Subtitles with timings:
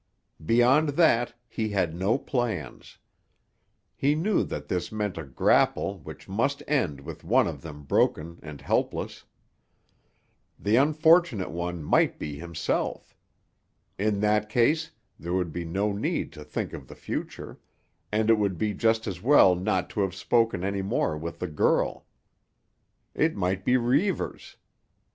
[0.43, 2.97] Beyond that he had no plans.
[3.95, 8.39] He knew that this meant a grapple which must end with one of them broken
[8.41, 9.25] and helpless.
[10.57, 13.15] The unfortunate one might be himself.
[13.99, 17.59] In that case there would be no need to think of the future,
[18.11, 21.47] and it would be just as well not to have spoken any more with the
[21.47, 22.07] girl.
[23.13, 24.55] It might be Reivers.